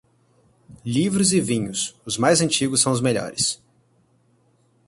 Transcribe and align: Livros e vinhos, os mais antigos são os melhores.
Livros 0.83 1.31
e 1.31 1.39
vinhos, 1.39 1.93
os 2.07 2.17
mais 2.17 2.41
antigos 2.41 2.81
são 2.81 2.91
os 2.91 2.99
melhores. 2.99 3.61